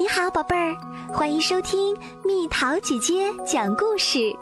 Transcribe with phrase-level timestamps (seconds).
[0.00, 0.76] 你好，宝贝儿，
[1.12, 4.32] 欢迎收听蜜桃姐姐讲故事。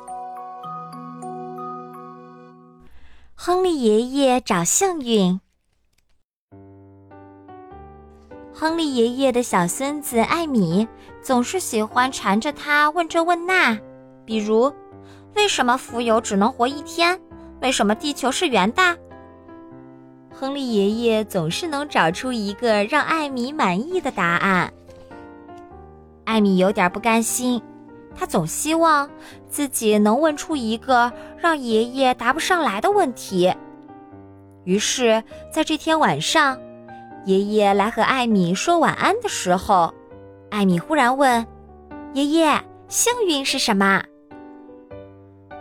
[3.35, 5.41] 亨利爷爷找幸运。
[8.53, 10.87] 亨利爷爷的小孙子艾米
[11.23, 13.79] 总是喜欢缠着他问这问那，
[14.27, 14.71] 比如：
[15.37, 17.19] 为什么蜉蝣只能活一天？
[17.63, 18.99] 为什么地球是圆的？
[20.31, 24.71] 亨利爷爷总是能找出一个让艾米满意的答案。
[26.37, 27.63] 艾米有点不甘心，
[28.15, 29.09] 他总希望
[29.49, 33.51] 自己能问出一个让爷爷答不上来的问题。
[34.65, 36.59] 于是，在这天晚上，
[37.25, 39.95] 爷爷来和艾米说晚安的时候，
[40.51, 41.47] 艾米忽然问
[42.13, 44.05] ：“爷爷，幸运是什么？”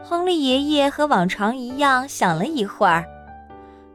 [0.04, 3.06] 亨利爷爷和往常一样想了一会儿，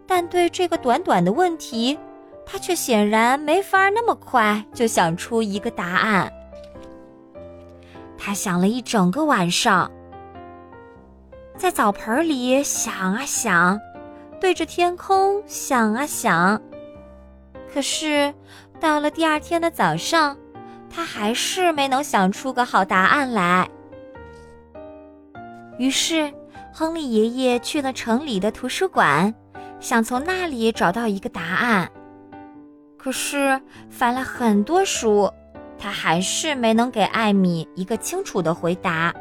[0.07, 1.99] 但对这个短短的问题，
[2.47, 6.33] 他却显然没法那么快就想出一个答案。
[8.23, 9.91] 他想了一整个晚上，
[11.57, 13.81] 在澡盆里想啊想，
[14.39, 16.61] 对着天空想啊想。
[17.73, 18.33] 可是
[18.79, 20.37] 到了第二天的早上，
[20.91, 23.67] 他还是没能想出个好答案来。
[25.79, 26.31] 于是，
[26.75, 29.35] 亨利爷爷去了城里的图书馆，
[29.81, 31.91] 想从那里找到一个答案。
[32.99, 35.33] 可是翻了很多书。
[35.83, 39.15] 他还是没能给艾米一个清楚的回答。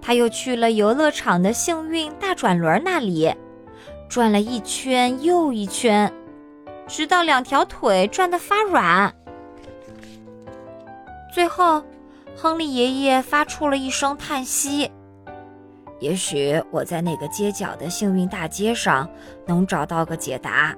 [0.00, 3.32] 他又去了游乐场的幸运大转轮那里，
[4.08, 6.10] 转了一圈又一圈，
[6.88, 9.14] 直到两条腿转得发软。
[11.32, 11.84] 最后，
[12.34, 14.90] 亨利爷爷发出了一声叹息
[16.00, 19.08] ：“也许我在那个街角的幸运大街上
[19.46, 20.74] 能找到个解答。”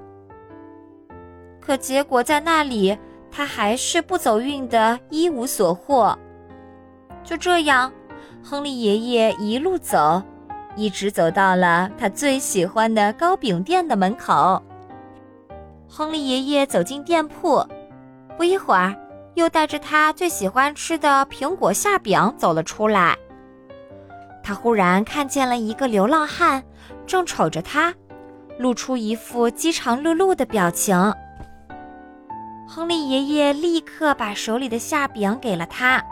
[1.59, 2.97] 可结果在那里。
[3.35, 6.17] 他还是不走运的，一无所获。
[7.21, 7.91] 就这样，
[8.41, 10.23] 亨利爷爷一路走，
[10.77, 14.63] 一直走到了他最喜欢的糕饼店的门口。
[15.89, 17.61] 亨利爷爷走进店铺，
[18.37, 18.95] 不一会儿，
[19.33, 23.17] 又带着他最喜欢吃的苹果馅饼走了出来。
[24.41, 26.63] 他忽然看见了一个流浪汉，
[27.05, 27.93] 正瞅着他，
[28.57, 31.13] 露出一副饥肠辘辘的表情。
[32.67, 36.03] 亨利爷爷立刻把手里的馅饼给了他。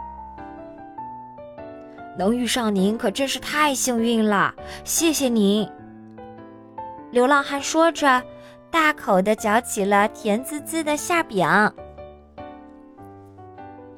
[2.17, 4.53] 能遇上您可真是太幸运了，
[4.83, 5.67] 谢谢您。
[7.11, 8.21] 流浪汉说着，
[8.69, 11.47] 大口的嚼起了甜滋滋的馅饼。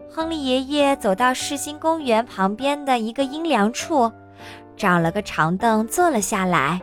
[0.10, 4.10] 亨利爷爷走到世新公园旁边的一个阴凉处，
[4.78, 6.82] 找了个长凳坐了下来。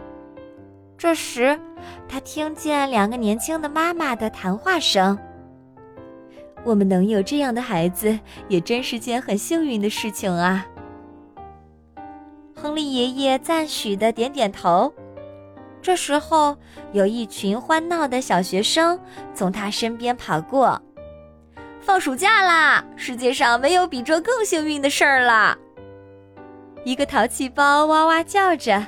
[0.98, 1.58] 这时，
[2.06, 5.18] 他听见两个年轻的妈妈的谈话声。
[6.64, 8.18] 我们能有这样的孩子，
[8.48, 10.66] 也真是件很幸运的事情啊！
[12.54, 14.92] 亨利爷爷赞许的点点头。
[15.80, 16.56] 这时候，
[16.92, 18.96] 有一群欢闹的小学生
[19.34, 20.80] 从他身边跑过。
[21.80, 22.84] 放暑假啦！
[22.94, 25.58] 世界上没有比这更幸运的事儿了。
[26.84, 28.86] 一个淘气包哇哇叫着。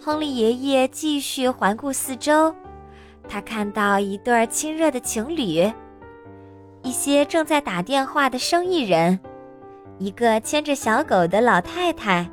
[0.00, 2.54] 亨利爷爷继续环顾四周，
[3.28, 5.70] 他看到一对亲热的情侣。
[6.86, 9.18] 一些正在打电话的生意人，
[9.98, 12.30] 一个牵着小狗的老太太，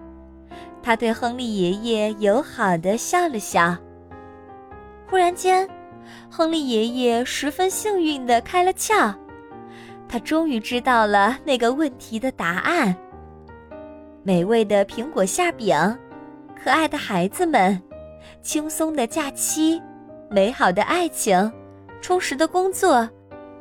[0.83, 3.75] 她对亨利爷爷友好的笑了笑。
[5.09, 5.67] 忽然间，
[6.29, 9.11] 亨利爷爷十分幸运的开了窍，
[10.07, 12.95] 他终于知道了那个问题的答案。
[14.21, 15.75] 美味的苹果馅饼，
[16.63, 17.81] 可爱的孩子们，
[18.43, 19.81] 轻松的假期，
[20.29, 21.51] 美好的爱情，
[22.01, 23.09] 充实的工作。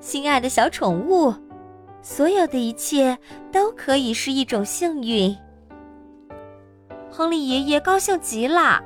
[0.02, 1.32] 心爱的小宠物，
[2.02, 3.16] 所有的一切
[3.52, 5.34] 都可以是一种幸运。
[7.08, 8.82] 亨利爷爷高兴极了，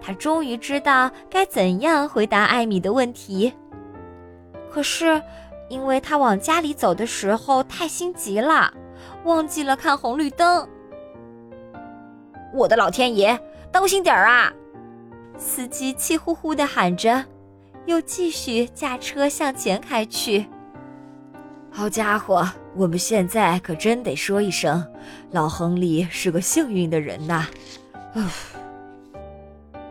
[0.00, 3.52] 他终于知道该怎样回答艾米的问题。
[4.70, 5.20] 可是，
[5.68, 8.72] 因为他往家里走的时候太心急了，
[9.24, 10.66] 忘记了看红绿灯。
[12.54, 13.36] 我的老天爷，
[13.72, 14.52] 当心点儿啊！
[15.36, 17.24] 司机气呼呼地喊着。
[17.86, 20.46] 又继续驾车向前开去。
[21.70, 24.84] 好家伙，我们现在可真得说一声，
[25.30, 27.46] 老亨利是个幸运的人呐！
[28.14, 28.22] 唉。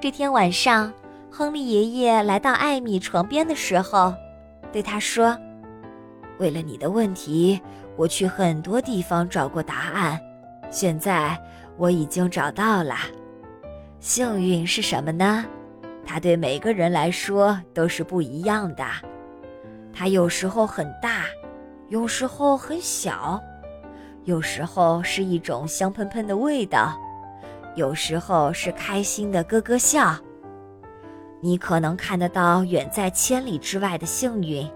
[0.02, 0.94] 这天晚上，
[1.32, 4.14] 亨利爷爷来到艾米床边的时候，
[4.72, 5.38] 对他说
[6.38, 7.60] ：“为了你的问题，
[7.96, 10.20] 我去很多地方找过答案，
[10.70, 11.40] 现在
[11.78, 12.96] 我已经找到了。
[14.00, 15.46] 幸运是什么呢？”
[16.06, 18.86] 它对每个人来说都是不一样的，
[19.92, 21.24] 它有时候很大，
[21.90, 23.42] 有时候很小，
[24.24, 26.96] 有时候是一种香喷喷的味道，
[27.76, 30.16] 有时候是开心的咯咯笑。
[31.42, 34.68] 你可能看得到远在千里之外的幸运，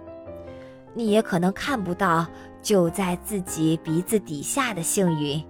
[0.93, 2.27] 你也可能看不到
[2.61, 5.43] 就在自己鼻子底下的幸运。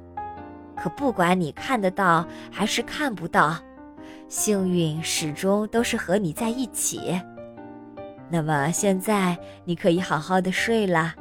[0.78, 3.58] 可不管你看得到还是看不到，
[4.30, 7.20] 幸运始终都是和你在一起。
[8.30, 9.36] 那么现在
[9.66, 11.16] 你可以好好的睡了，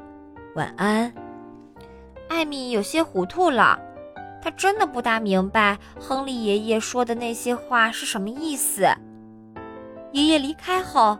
[0.55, 1.10] 晚安。
[2.28, 3.78] 艾米有些糊涂了，
[4.43, 8.87] 她真的不大明白亨利爷爷说的那些话是什么意思。
[10.12, 11.19] 爷爷离开后，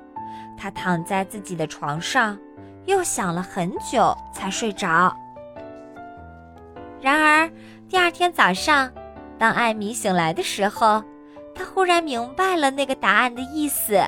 [0.58, 2.38] 他躺在自己的床上，
[2.85, 5.14] 又想了很久才睡着。
[7.00, 7.50] 然而
[7.88, 8.90] 第二天早上，
[9.38, 11.02] 当艾米醒来的时候，
[11.59, 14.01] 他忽然明白了那个答案的意思。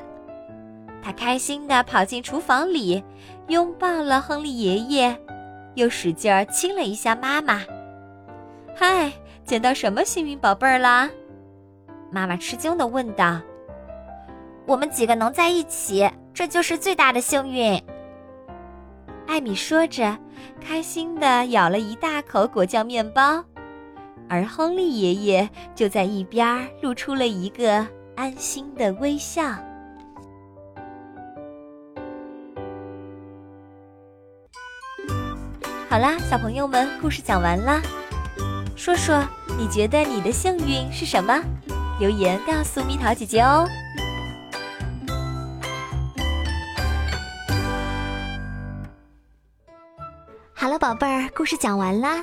[1.02, 3.02] 他开心地跑进厨房里，
[3.48, 5.18] 拥抱了亨利爷爷，
[5.74, 7.62] 又使劲儿亲了一下妈妈。
[8.76, 9.10] “嗨，
[9.44, 11.10] 捡到什么幸运宝贝儿啦？”
[12.12, 13.40] 妈妈吃惊地问道。
[14.66, 17.82] 我们几个能在一起，这就是最大的幸运。
[19.26, 20.16] 艾米说着，
[20.60, 23.42] 开心的咬了一大口果酱面包，
[24.30, 27.84] 而亨利爷爷就在一边露出了一个
[28.14, 29.42] 安心的微笑。
[35.88, 37.82] 好啦，小朋友们，故事讲完啦。
[38.76, 39.20] 说说
[39.58, 41.42] 你觉得你的幸运是什么？
[41.98, 43.66] 留言告诉蜜桃姐姐哦。
[50.54, 52.22] 好了，宝贝儿，故事讲完啦。